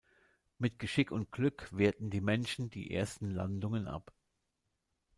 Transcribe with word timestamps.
Mit 0.57 0.79
Geschick 0.79 1.11
und 1.11 1.31
Glück 1.31 1.69
wehrten 1.71 2.09
die 2.09 2.21
Menschen 2.21 2.71
die 2.71 2.89
ersten 2.91 3.29
Landungen 3.29 3.85
ab. 3.87 4.11